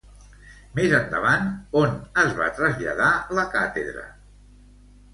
[0.79, 1.45] Més endavant,
[1.83, 4.11] on es va traslladar la càtedra?